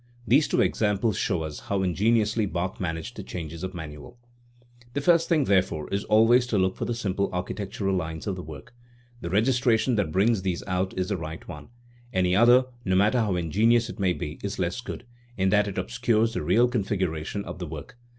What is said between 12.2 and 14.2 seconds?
other, no matter how in genious it may